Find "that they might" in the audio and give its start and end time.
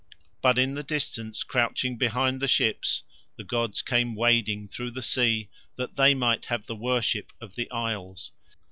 5.75-6.47